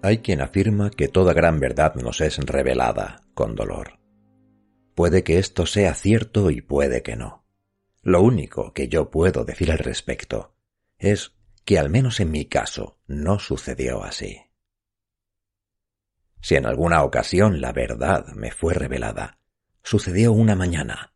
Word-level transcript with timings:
Hay 0.00 0.18
quien 0.18 0.40
afirma 0.40 0.90
que 0.90 1.08
toda 1.08 1.32
gran 1.34 1.58
verdad 1.58 1.94
nos 1.96 2.20
es 2.20 2.38
revelada 2.38 3.22
con 3.34 3.56
dolor. 3.56 3.98
Puede 4.94 5.24
que 5.24 5.38
esto 5.38 5.66
sea 5.66 5.94
cierto 5.94 6.50
y 6.50 6.60
puede 6.60 7.02
que 7.02 7.16
no. 7.16 7.44
Lo 8.02 8.22
único 8.22 8.72
que 8.72 8.88
yo 8.88 9.10
puedo 9.10 9.44
decir 9.44 9.72
al 9.72 9.78
respecto 9.78 10.54
es 10.98 11.32
que 11.64 11.78
al 11.78 11.90
menos 11.90 12.20
en 12.20 12.30
mi 12.30 12.46
caso 12.46 12.98
no 13.06 13.38
sucedió 13.40 14.04
así. 14.04 14.40
Si 16.40 16.54
en 16.54 16.66
alguna 16.66 17.02
ocasión 17.02 17.60
la 17.60 17.72
verdad 17.72 18.28
me 18.34 18.52
fue 18.52 18.74
revelada, 18.74 19.40
sucedió 19.82 20.32
una 20.32 20.54
mañana, 20.54 21.12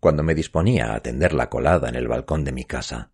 cuando 0.00 0.22
me 0.22 0.34
disponía 0.34 0.94
a 0.94 1.00
tender 1.00 1.32
la 1.32 1.48
colada 1.48 1.88
en 1.88 1.94
el 1.94 2.08
balcón 2.08 2.44
de 2.44 2.52
mi 2.52 2.64
casa, 2.64 3.12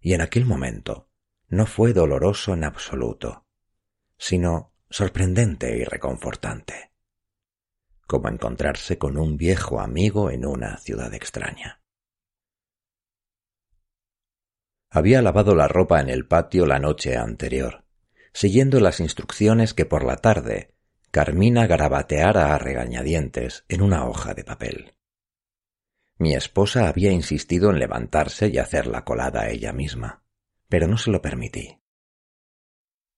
y 0.00 0.12
en 0.12 0.20
aquel 0.20 0.44
momento 0.44 1.08
no 1.48 1.66
fue 1.66 1.94
doloroso 1.94 2.52
en 2.52 2.64
absoluto, 2.64 3.46
sino 4.20 4.74
sorprendente 4.90 5.78
y 5.78 5.84
reconfortante, 5.84 6.92
como 8.06 8.28
encontrarse 8.28 8.98
con 8.98 9.16
un 9.16 9.38
viejo 9.38 9.80
amigo 9.80 10.30
en 10.30 10.44
una 10.44 10.76
ciudad 10.76 11.14
extraña. 11.14 11.80
Había 14.90 15.22
lavado 15.22 15.54
la 15.54 15.68
ropa 15.68 16.00
en 16.00 16.10
el 16.10 16.26
patio 16.26 16.66
la 16.66 16.78
noche 16.78 17.16
anterior, 17.16 17.84
siguiendo 18.34 18.78
las 18.78 19.00
instrucciones 19.00 19.72
que 19.72 19.86
por 19.86 20.04
la 20.04 20.16
tarde 20.16 20.74
Carmina 21.10 21.66
garabateara 21.66 22.54
a 22.54 22.58
regañadientes 22.58 23.64
en 23.68 23.80
una 23.80 24.06
hoja 24.06 24.34
de 24.34 24.44
papel. 24.44 24.94
Mi 26.18 26.34
esposa 26.34 26.88
había 26.88 27.10
insistido 27.10 27.70
en 27.70 27.78
levantarse 27.78 28.48
y 28.48 28.58
hacer 28.58 28.86
la 28.86 29.02
colada 29.02 29.48
ella 29.48 29.72
misma, 29.72 30.24
pero 30.68 30.86
no 30.86 30.98
se 30.98 31.10
lo 31.10 31.22
permití. 31.22 31.80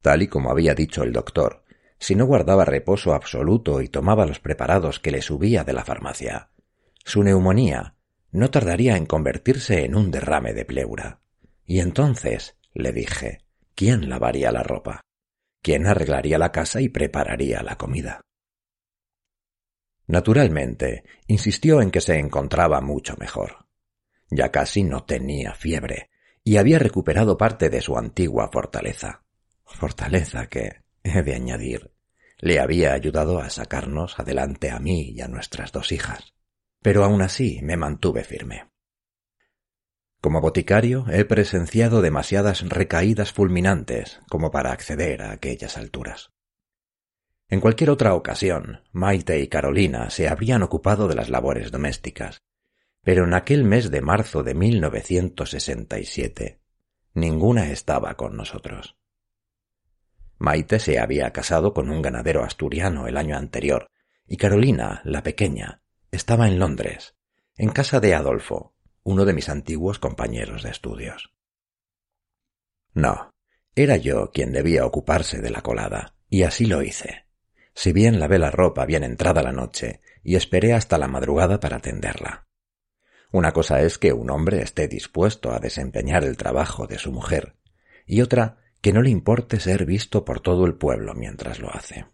Tal 0.03 0.23
y 0.23 0.29
como 0.29 0.51
había 0.51 0.75
dicho 0.75 1.03
el 1.05 1.13
doctor, 1.13 1.65
si 1.99 2.17
no 2.17 2.27
guardaba 2.27 2.65
reposo 2.65 3.15
absoluto 3.15 3.81
y 3.81 3.89
tomaba 3.89 4.27
los 4.27 4.41
preparados 4.41 4.99
que 4.99 5.13
le 5.13 5.23
subía 5.23 5.63
de 5.63 5.73
la 5.73 5.85
farmacia, 5.85 6.51
su 7.05 7.23
neumonía 7.23 7.95
no 8.33 8.51
tardaría 8.51 8.97
en 8.97 9.07
convertirse 9.07 9.85
en 9.85 9.95
un 9.95 10.11
derrame 10.11 10.53
de 10.53 10.65
pleura. 10.65 11.21
Y 11.65 11.81
entonces, 11.81 12.57
le 12.75 12.93
dije, 12.93 13.45
¿quién 13.75 14.09
lavaría 14.09 14.51
la 14.51 14.63
ropa? 14.63 15.03
¿Quién 15.63 15.87
arreglaría 15.87 16.39
la 16.39 16.51
casa 16.51 16.81
y 16.81 16.89
prepararía 16.89 17.63
la 17.63 17.77
comida? 17.77 18.21
Naturalmente, 20.09 21.05
insistió 21.29 21.81
en 21.81 21.91
que 21.91 22.01
se 22.01 22.19
encontraba 22.19 22.81
mucho 22.81 23.15
mejor. 23.19 23.67
Ya 24.29 24.51
casi 24.51 24.83
no 24.83 25.05
tenía 25.05 25.55
fiebre, 25.55 26.11
y 26.43 26.57
había 26.57 26.79
recuperado 26.79 27.37
parte 27.37 27.71
de 27.71 27.81
su 27.81 27.97
antigua 27.97 28.49
fortaleza. 28.51 29.22
Fortaleza 29.83 30.47
que, 30.47 30.85
he 31.03 31.23
de 31.23 31.35
añadir, 31.35 31.91
le 32.39 32.61
había 32.61 32.93
ayudado 32.93 33.41
a 33.41 33.51
sacarnos 33.51 34.21
adelante 34.21 34.71
a 34.71 34.79
mí 34.79 35.11
y 35.11 35.21
a 35.23 35.27
nuestras 35.27 35.73
dos 35.73 35.91
hijas. 35.91 36.35
Pero 36.83 37.03
aún 37.03 37.21
así 37.21 37.59
me 37.65 37.77
mantuve 37.77 38.23
firme. 38.23 38.71
Como 40.21 40.41
boticario 40.41 41.07
he 41.11 41.25
presenciado 41.25 42.01
demasiadas 42.01 42.61
recaídas 42.69 43.33
fulminantes 43.33 44.21
como 44.29 44.53
para 44.53 44.71
acceder 44.71 45.21
a 45.21 45.33
aquellas 45.33 45.77
alturas. 45.77 46.31
En 47.49 47.59
cualquier 47.59 47.91
otra 47.91 48.15
ocasión, 48.15 48.83
Maite 48.93 49.41
y 49.41 49.49
Carolina 49.49 50.11
se 50.11 50.29
habrían 50.29 50.63
ocupado 50.63 51.09
de 51.09 51.17
las 51.17 51.29
labores 51.29 51.73
domésticas, 51.73 52.39
pero 53.03 53.25
en 53.25 53.35
aquel 53.35 53.65
mes 53.65 53.91
de 53.91 54.01
marzo 54.01 54.45
de 54.45 54.55
1967 54.55 56.61
ninguna 57.15 57.73
estaba 57.73 58.15
con 58.15 58.37
nosotros. 58.37 58.97
Maite 60.43 60.81
se 60.81 60.99
había 60.99 61.31
casado 61.33 61.73
con 61.73 61.89
un 61.89 62.03
ganadero 62.03 62.43
asturiano 62.43 63.07
el 63.07 63.17
año 63.17 63.37
anterior, 63.37 63.87
y 64.27 64.39
Carolina, 64.39 65.01
la 65.05 65.23
pequeña, 65.23 65.83
estaba 66.11 66.49
en 66.49 66.59
Londres, 66.59 67.15
en 67.57 67.71
casa 67.71 68.01
de 68.01 68.13
Adolfo, 68.13 68.75
uno 69.05 69.25
de 69.25 69.35
mis 69.35 69.49
antiguos 69.49 70.01
compañeros 70.01 70.65
de 70.65 70.71
estudios. 70.71 71.33
No, 72.93 73.31
era 73.77 73.97
yo 73.97 74.33
quien 74.33 74.51
debía 74.51 74.85
ocuparse 74.85 75.41
de 75.41 75.51
la 75.51 75.63
colada, 75.63 76.17
y 76.29 76.43
así 76.43 76.67
lo 76.67 76.83
hice. 76.83 77.27
Si 77.73 77.93
bien 77.93 78.19
lavé 78.19 78.41
la 78.41 78.51
ropa 78.51 78.85
bien 78.85 79.05
entrada 79.05 79.45
la 79.45 79.53
noche, 79.53 80.01
y 80.25 80.35
esperé 80.35 80.73
hasta 80.73 80.99
la 80.99 81.07
madrugada 81.07 81.61
para 81.61 81.79
tenderla. 81.79 82.49
Una 83.31 83.53
cosa 83.53 83.81
es 83.83 83.97
que 83.97 84.13
un 84.13 84.29
hombre 84.29 84.61
esté 84.61 84.89
dispuesto 84.89 85.53
a 85.53 85.61
desempeñar 85.61 86.25
el 86.25 86.37
trabajo 86.37 86.89
de 86.89 86.99
su 86.99 87.13
mujer, 87.13 87.55
y 88.07 88.23
otra 88.23 88.62
que 88.83 88.93
no 88.93 89.01
le 89.01 89.11
importe 89.11 89.61
ser 89.61 89.87
visto 89.87 90.25
por 90.25 90.41
todo 90.41 90.67
el 90.67 90.75
pueblo 90.75 91.15
mientras 91.15 91.61
lo 91.61 91.71
hace. 91.71 92.07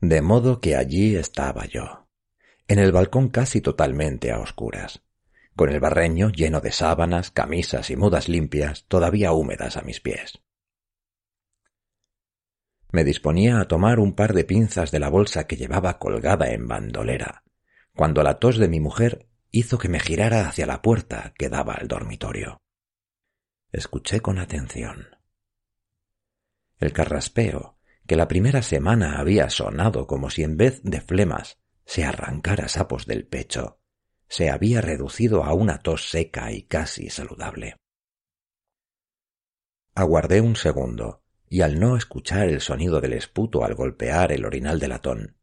De 0.00 0.22
modo 0.22 0.60
que 0.60 0.74
allí 0.74 1.16
estaba 1.16 1.66
yo, 1.66 2.08
en 2.66 2.78
el 2.78 2.92
balcón 2.92 3.28
casi 3.28 3.60
totalmente 3.60 4.32
a 4.32 4.40
oscuras, 4.40 5.02
con 5.54 5.70
el 5.70 5.80
barreño 5.80 6.30
lleno 6.30 6.60
de 6.60 6.72
sábanas, 6.72 7.30
camisas 7.30 7.90
y 7.90 7.96
mudas 7.96 8.28
limpias 8.28 8.86
todavía 8.88 9.32
húmedas 9.32 9.76
a 9.76 9.82
mis 9.82 10.00
pies. 10.00 10.40
Me 12.90 13.04
disponía 13.04 13.60
a 13.60 13.68
tomar 13.68 13.98
un 13.98 14.14
par 14.14 14.32
de 14.32 14.44
pinzas 14.44 14.90
de 14.90 14.98
la 14.98 15.10
bolsa 15.10 15.46
que 15.46 15.56
llevaba 15.56 15.98
colgada 15.98 16.52
en 16.52 16.66
bandolera, 16.66 17.44
cuando 17.94 18.22
la 18.22 18.38
tos 18.38 18.56
de 18.56 18.68
mi 18.68 18.80
mujer 18.80 19.28
hizo 19.50 19.78
que 19.78 19.88
me 19.88 20.00
girara 20.00 20.48
hacia 20.48 20.66
la 20.66 20.80
puerta 20.80 21.34
que 21.36 21.50
daba 21.50 21.74
al 21.74 21.86
dormitorio. 21.86 22.62
Escuché 23.72 24.20
con 24.20 24.38
atención. 24.38 25.13
El 26.78 26.92
carraspeo, 26.92 27.78
que 28.06 28.16
la 28.16 28.28
primera 28.28 28.62
semana 28.62 29.18
había 29.18 29.48
sonado 29.50 30.06
como 30.06 30.30
si 30.30 30.42
en 30.42 30.56
vez 30.56 30.80
de 30.82 31.00
flemas 31.00 31.58
se 31.84 32.04
arrancara 32.04 32.68
sapos 32.68 33.06
del 33.06 33.26
pecho, 33.26 33.80
se 34.28 34.50
había 34.50 34.80
reducido 34.80 35.44
a 35.44 35.54
una 35.54 35.82
tos 35.82 36.10
seca 36.10 36.50
y 36.52 36.62
casi 36.62 37.10
saludable. 37.10 37.76
Aguardé 39.94 40.40
un 40.40 40.56
segundo, 40.56 41.22
y 41.48 41.60
al 41.60 41.78
no 41.78 41.96
escuchar 41.96 42.48
el 42.48 42.60
sonido 42.60 43.00
del 43.00 43.12
esputo 43.12 43.64
al 43.64 43.74
golpear 43.74 44.32
el 44.32 44.44
orinal 44.44 44.80
de 44.80 44.88
latón, 44.88 45.36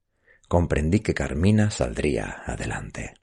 comprendí 0.50 1.00
que 1.00 1.14
Carmina 1.14 1.72
saldría 1.72 2.44
adelante. 2.46 3.14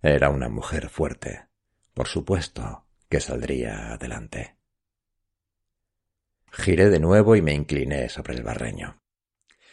Era 0.00 0.30
una 0.30 0.48
mujer 0.48 0.88
fuerte. 0.88 1.48
Por 1.92 2.08
supuesto 2.08 2.86
que 3.08 3.20
saldría 3.20 3.92
adelante. 3.92 4.55
Giré 6.56 6.88
de 6.88 7.00
nuevo 7.00 7.36
y 7.36 7.42
me 7.42 7.52
incliné 7.52 8.08
sobre 8.08 8.34
el 8.34 8.42
barreño. 8.42 9.02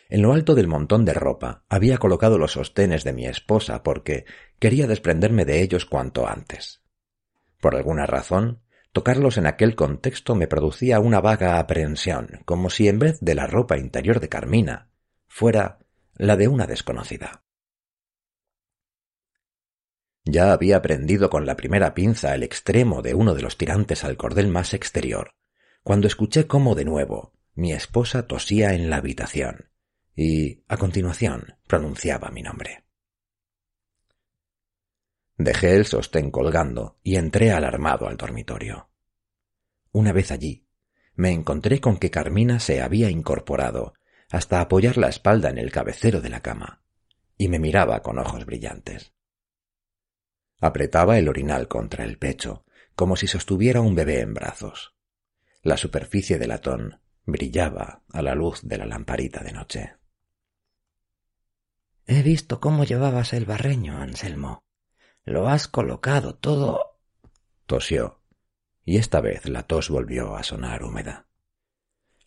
En 0.09 0.21
lo 0.21 0.33
alto 0.33 0.53
del 0.53 0.67
montón 0.67 1.05
de 1.05 1.13
ropa 1.13 1.63
había 1.69 1.97
colocado 1.97 2.37
los 2.37 2.51
sostenes 2.51 3.05
de 3.05 3.13
mi 3.13 3.25
esposa 3.25 3.83
porque 3.83 4.25
quería 4.59 4.85
desprenderme 4.85 5.45
de 5.45 5.61
ellos 5.61 5.85
cuanto 5.85 6.27
antes. 6.27 6.83
Por 7.61 7.75
alguna 7.75 8.05
razón, 8.05 8.61
tocarlos 8.91 9.37
en 9.37 9.47
aquel 9.47 9.75
contexto 9.75 10.35
me 10.35 10.47
producía 10.47 10.99
una 10.99 11.21
vaga 11.21 11.57
aprehensión, 11.57 12.41
como 12.43 12.69
si 12.69 12.89
en 12.89 12.99
vez 12.99 13.17
de 13.21 13.35
la 13.35 13.47
ropa 13.47 13.77
interior 13.77 14.19
de 14.19 14.27
Carmina 14.27 14.89
fuera 15.25 15.79
la 16.15 16.35
de 16.35 16.49
una 16.49 16.67
desconocida. 16.67 17.45
Ya 20.25 20.51
había 20.51 20.81
prendido 20.81 21.29
con 21.29 21.45
la 21.45 21.55
primera 21.55 21.93
pinza 21.93 22.35
el 22.35 22.43
extremo 22.43 23.01
de 23.01 23.13
uno 23.13 23.33
de 23.35 23.41
los 23.41 23.57
tirantes 23.57 24.03
al 24.03 24.17
cordel 24.17 24.49
más 24.49 24.73
exterior, 24.73 25.31
cuando 25.83 26.07
escuché 26.07 26.47
cómo 26.47 26.75
de 26.75 26.85
nuevo 26.85 27.33
mi 27.55 27.73
esposa 27.73 28.25
tosía 28.25 28.73
en 28.73 28.89
la 28.89 28.97
habitación, 28.97 29.69
y, 30.15 30.63
a 30.67 30.77
continuación, 30.77 31.57
pronunciaba 31.67 32.29
mi 32.31 32.41
nombre. 32.41 32.85
Dejé 35.37 35.75
el 35.75 35.85
sostén 35.85 36.31
colgando 36.31 36.99
y 37.03 37.17
entré 37.17 37.51
alarmado 37.51 38.07
al 38.07 38.17
dormitorio. 38.17 38.89
Una 39.91 40.13
vez 40.13 40.31
allí, 40.31 40.67
me 41.15 41.31
encontré 41.31 41.79
con 41.79 41.97
que 41.97 42.11
Carmina 42.11 42.59
se 42.59 42.81
había 42.81 43.09
incorporado 43.09 43.93
hasta 44.31 44.61
apoyar 44.61 44.97
la 44.97 45.09
espalda 45.09 45.49
en 45.49 45.57
el 45.57 45.71
cabecero 45.71 46.21
de 46.21 46.29
la 46.29 46.41
cama, 46.41 46.81
y 47.37 47.49
me 47.49 47.59
miraba 47.59 48.01
con 48.01 48.17
ojos 48.17 48.45
brillantes. 48.45 49.13
Apretaba 50.59 51.19
el 51.19 51.27
orinal 51.27 51.67
contra 51.67 52.03
el 52.03 52.17
pecho, 52.17 52.65
como 52.95 53.15
si 53.15 53.27
sostuviera 53.27 53.81
un 53.81 53.95
bebé 53.95 54.21
en 54.21 54.33
brazos. 54.33 54.92
La 55.63 55.77
superficie 55.77 56.37
del 56.37 56.49
latón 56.49 56.99
brillaba 57.25 58.03
a 58.11 58.21
la 58.21 58.35
luz 58.35 58.59
de 58.63 58.77
la 58.77 58.85
lamparita 58.85 59.41
de 59.45 59.53
noche. 59.53 59.95
He 62.05 62.21
visto 62.21 62.59
cómo 62.59 62.83
llevabas 62.83 63.31
el 63.31 63.45
barreño, 63.45 63.97
Anselmo. 63.97 64.65
Lo 65.23 65.47
has 65.47 65.69
colocado 65.69 66.35
todo. 66.35 66.99
tosió, 67.65 68.19
y 68.83 68.97
esta 68.97 69.21
vez 69.21 69.47
la 69.47 69.63
tos 69.63 69.89
volvió 69.89 70.35
a 70.35 70.43
sonar 70.43 70.83
húmeda. 70.83 71.27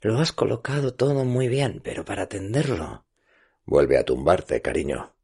Lo 0.01 0.19
has 0.19 0.33
colocado 0.33 0.95
todo 0.95 1.27
muy 1.27 1.49
bien, 1.49 1.83
pero 1.85 2.07
para 2.07 2.31
tenderlo. 2.31 3.07
Vuelve 3.67 3.99
a 3.99 4.05
tumbarte, 4.05 4.63
cariño. 4.63 5.15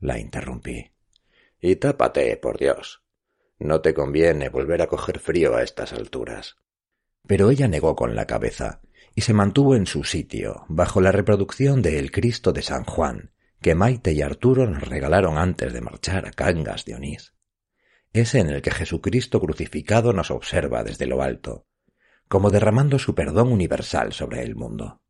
La 0.00 0.18
interrumpí. 0.18 0.92
Y 1.60 1.76
tápate, 1.76 2.36
por 2.36 2.58
Dios. 2.58 3.02
No 3.58 3.80
te 3.80 3.94
conviene 3.94 4.50
volver 4.50 4.82
a 4.82 4.86
coger 4.86 5.18
frío 5.18 5.56
a 5.56 5.62
estas 5.62 5.94
alturas. 5.94 6.58
Pero 7.26 7.50
ella 7.50 7.68
negó 7.68 7.96
con 7.96 8.14
la 8.14 8.26
cabeza, 8.26 8.80
y 9.14 9.22
se 9.22 9.32
mantuvo 9.32 9.76
en 9.76 9.86
su 9.86 10.04
sitio, 10.04 10.64
bajo 10.68 11.00
la 11.00 11.12
reproducción 11.12 11.82
de 11.82 11.98
El 11.98 12.10
Cristo 12.10 12.52
de 12.52 12.62
San 12.62 12.84
Juan, 12.84 13.32
que 13.60 13.74
Maite 13.74 14.12
y 14.12 14.20
Arturo 14.20 14.66
nos 14.66 14.82
regalaron 14.82 15.38
antes 15.38 15.72
de 15.72 15.80
marchar 15.80 16.26
a 16.26 16.32
Cangas 16.32 16.84
de 16.84 16.96
Onís. 16.96 17.34
Ese 18.12 18.40
en 18.40 18.50
el 18.50 18.60
que 18.60 18.70
Jesucristo 18.70 19.40
crucificado 19.40 20.12
nos 20.12 20.30
observa 20.30 20.84
desde 20.84 21.06
lo 21.06 21.22
alto, 21.22 21.66
como 22.28 22.50
derramando 22.50 22.98
su 22.98 23.14
perdón 23.14 23.50
universal 23.52 24.12
sobre 24.12 24.42
el 24.42 24.54
mundo. 24.54 25.00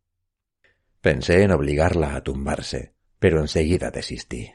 Pensé 1.01 1.43
en 1.43 1.51
obligarla 1.51 2.15
a 2.15 2.23
tumbarse, 2.23 2.95
pero 3.19 3.41
enseguida 3.41 3.91
desistí. 3.91 4.53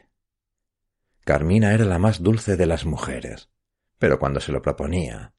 Carmina 1.24 1.74
era 1.74 1.84
la 1.84 1.98
más 1.98 2.22
dulce 2.22 2.56
de 2.56 2.66
las 2.66 2.86
mujeres, 2.86 3.50
pero 3.98 4.18
cuando 4.18 4.40
se 4.40 4.50
lo 4.50 4.62
proponía, 4.62 5.34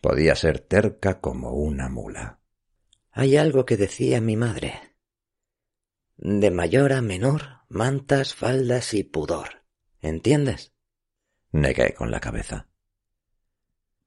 podía 0.00 0.34
ser 0.34 0.60
terca 0.60 1.20
como 1.20 1.52
una 1.52 1.88
mula. 1.88 2.40
Hay 3.10 3.36
algo 3.36 3.64
que 3.64 3.76
decía 3.76 4.20
mi 4.20 4.36
madre. 4.36 4.96
De 6.16 6.50
mayor 6.50 6.92
a 6.92 7.02
menor, 7.02 7.62
mantas, 7.68 8.34
faldas 8.34 8.94
y 8.94 9.04
pudor. 9.04 9.64
¿Entiendes? 10.00 10.74
Negué 11.52 11.94
con 11.94 12.10
la 12.10 12.20
cabeza. 12.20 12.68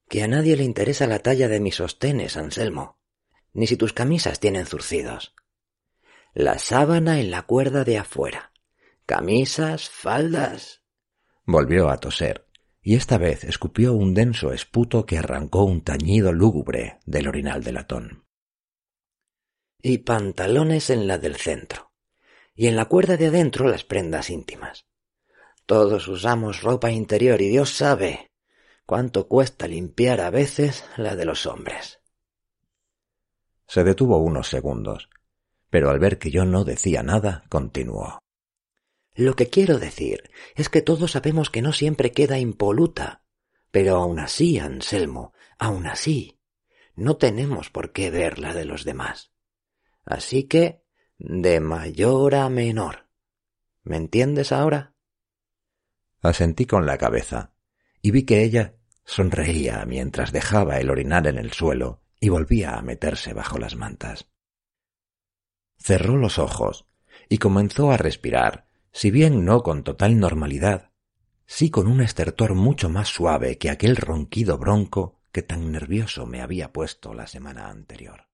Que 0.08 0.24
a 0.24 0.28
nadie 0.28 0.56
le 0.56 0.64
interesa 0.64 1.08
la 1.08 1.20
talla 1.20 1.48
de 1.48 1.60
mis 1.60 1.76
sostenes, 1.76 2.38
Anselmo, 2.38 3.00
ni 3.54 3.68
si 3.68 3.78
tus 3.78 3.94
camisas 3.94 4.40
tienen 4.40 4.66
zurcidos. 4.66 5.36
La 6.34 6.60
sábana 6.60 7.20
en 7.20 7.32
la 7.32 7.44
cuerda 7.44 7.84
de 7.84 7.98
afuera. 7.98 8.52
Camisas, 9.06 9.90
faldas. 9.90 10.84
Volvió 11.46 11.90
a 11.90 11.98
toser, 11.98 12.49
y 12.82 12.96
esta 12.96 13.18
vez 13.18 13.44
escupió 13.44 13.94
un 13.94 14.14
denso 14.14 14.54
esputo 14.54 15.06
que 15.06 15.18
arrancó 15.18 15.64
un 15.64 15.82
tañido 15.82 16.32
lúgubre 16.32 17.00
del 17.06 17.28
orinal 17.28 17.64
de 17.64 17.72
latón 17.72 18.30
y 19.82 20.00
pantalones 20.00 20.90
en 20.90 21.08
la 21.08 21.18
del 21.18 21.36
centro, 21.36 21.92
y 22.54 22.68
en 22.68 22.76
la 22.76 22.86
cuerda 22.86 23.18
de 23.18 23.28
adentro 23.28 23.68
las 23.68 23.84
prendas 23.84 24.30
íntimas. 24.30 24.86
Todos 25.66 26.08
usamos 26.08 26.62
ropa 26.62 26.92
interior 26.92 27.42
y 27.42 27.50
Dios 27.50 27.72
sabe 27.72 28.32
cuánto 28.86 29.28
cuesta 29.28 29.68
limpiar 29.68 30.20
a 30.20 30.30
veces 30.30 30.84
la 30.98 31.16
de 31.16 31.26
los 31.26 31.46
hombres. 31.46 32.02
Se 33.68 33.84
detuvo 33.84 34.18
unos 34.18 34.50
segundos, 34.50 35.10
pero 35.70 35.92
al 35.92 36.00
ver 36.00 36.18
que 36.18 36.32
yo 36.32 36.44
no 36.44 36.64
decía 36.64 37.04
nada, 37.04 37.44
continuó. 37.50 38.20
Lo 39.20 39.36
que 39.36 39.50
quiero 39.50 39.80
decir 39.80 40.32
es 40.56 40.70
que 40.70 40.82
todos 40.82 41.12
sabemos 41.12 41.50
que 41.50 41.62
no 41.62 41.74
siempre 41.74 42.14
queda 42.14 42.40
impoluta, 42.40 43.26
pero 43.70 43.98
aun 43.98 44.18
así, 44.18 44.60
Anselmo, 44.60 45.34
aun 45.58 45.88
así, 45.88 46.40
no 46.96 47.18
tenemos 47.18 47.70
por 47.70 47.92
qué 47.92 48.12
ver 48.12 48.40
la 48.40 48.54
de 48.54 48.64
los 48.64 48.86
demás. 48.86 49.34
Así 50.06 50.46
que, 50.46 50.86
de 51.18 51.60
mayor 51.60 52.34
a 52.34 52.48
menor. 52.48 53.10
¿Me 53.84 53.98
entiendes 53.98 54.54
ahora? 54.54 54.96
Asentí 56.22 56.66
con 56.66 56.86
la 56.86 56.98
cabeza 56.98 57.52
y 58.02 58.12
vi 58.12 58.24
que 58.24 58.42
ella 58.42 58.78
sonreía 59.04 59.84
mientras 59.86 60.32
dejaba 60.32 60.78
el 60.78 60.90
orinar 60.90 61.28
en 61.28 61.38
el 61.38 61.52
suelo 61.52 62.04
y 62.22 62.30
volvía 62.30 62.76
a 62.76 62.82
meterse 62.82 63.34
bajo 63.34 63.58
las 63.58 63.76
mantas. 63.76 64.30
Cerró 65.78 66.16
los 66.16 66.40
ojos 66.40 66.88
y 67.28 67.38
comenzó 67.38 67.92
a 67.92 67.98
respirar, 67.98 68.69
si 68.92 69.12
bien 69.12 69.46
no 69.46 69.62
con 69.62 69.84
total 69.84 70.20
normalidad, 70.20 70.92
sí 71.46 71.70
con 71.70 71.88
un 71.88 72.02
estertor 72.02 72.56
mucho 72.56 72.90
más 72.90 73.08
suave 73.08 73.58
que 73.58 73.70
aquel 73.70 73.96
ronquido 73.96 74.58
bronco 74.58 75.20
que 75.32 75.42
tan 75.42 75.72
nervioso 75.72 76.26
me 76.26 76.42
había 76.42 76.74
puesto 76.74 77.14
la 77.14 77.28
semana 77.28 77.70
anterior. 77.70 78.30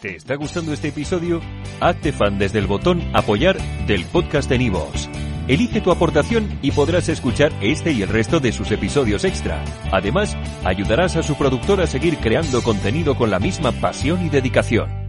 ¿Te 0.00 0.16
está 0.16 0.34
gustando 0.34 0.72
este 0.72 0.88
episodio? 0.88 1.40
Hazte 1.80 2.12
fan 2.12 2.38
desde 2.38 2.58
el 2.58 2.66
botón 2.66 3.02
Apoyar 3.14 3.56
del 3.86 4.04
podcast 4.04 4.48
de 4.48 4.58
Nivos. 4.58 5.08
Elige 5.48 5.80
tu 5.80 5.90
aportación 5.90 6.58
y 6.60 6.72
podrás 6.72 7.08
escuchar 7.08 7.52
este 7.62 7.92
y 7.92 8.02
el 8.02 8.08
resto 8.08 8.40
de 8.40 8.52
sus 8.52 8.70
episodios 8.72 9.24
extra. 9.24 9.64
Además, 9.92 10.36
ayudarás 10.64 11.16
a 11.16 11.22
su 11.22 11.36
productor 11.36 11.80
a 11.80 11.86
seguir 11.86 12.18
creando 12.18 12.62
contenido 12.62 13.16
con 13.16 13.30
la 13.30 13.38
misma 13.38 13.72
pasión 13.72 14.26
y 14.26 14.28
dedicación. 14.28 15.05